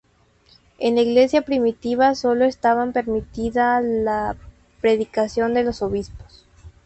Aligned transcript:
En 0.79 0.95
la 0.95 1.01
iglesia 1.01 1.43
primitiva 1.43 2.15
sólo 2.15 2.45
estaba 2.45 2.91
permitida 2.91 3.79
la 3.81 4.35
predicación 4.81 5.53
de 5.53 5.63
los 5.63 5.83
obispos. 5.83 6.43